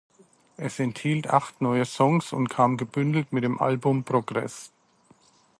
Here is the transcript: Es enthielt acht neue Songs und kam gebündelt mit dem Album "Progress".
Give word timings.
Es 0.57 0.79
enthielt 0.79 1.29
acht 1.29 1.61
neue 1.61 1.85
Songs 1.85 2.33
und 2.33 2.47
kam 2.49 2.75
gebündelt 2.75 3.31
mit 3.31 3.43
dem 3.43 3.61
Album 3.61 4.03
"Progress". 4.03 4.71